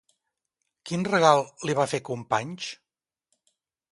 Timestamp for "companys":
2.09-2.73